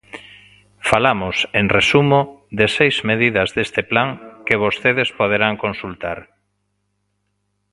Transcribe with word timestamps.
Falamos, 0.89 1.35
en 1.59 1.65
resumo, 1.77 2.19
de 2.59 2.65
seis 2.77 2.95
medidas 3.09 3.49
deste 3.57 3.81
plan, 3.91 4.09
que 4.45 4.61
vostedes 4.63 5.09
poderán 5.19 5.53
consultar. 5.63 6.19